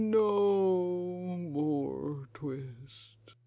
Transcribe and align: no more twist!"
no 0.01 1.37
more 1.37 2.25
twist!" 2.33 3.35